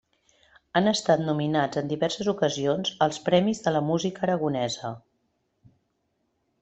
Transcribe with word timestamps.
Han 0.79 0.91
estat 0.91 1.21
nominats 1.25 1.81
en 1.81 1.91
diverses 1.91 2.31
ocasions 2.33 2.95
als 3.07 3.21
Premis 3.29 3.61
de 3.67 3.75
la 3.79 3.83
Música 3.91 4.27
Aragonesa. 4.29 4.93